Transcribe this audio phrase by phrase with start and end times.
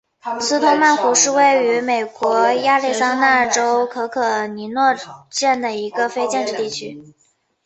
[0.39, 4.95] 斯通曼湖是位于美国亚利桑那州可可尼诺
[5.29, 7.13] 县的一个非建制地区。